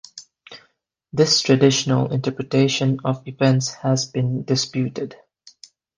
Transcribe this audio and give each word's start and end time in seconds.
This 1.13 1.41
traditional 1.41 2.11
interpretation 2.11 2.97
of 3.05 3.21
events 3.27 3.69
has 3.71 4.07
been 4.07 4.43
disputed. 4.43 5.15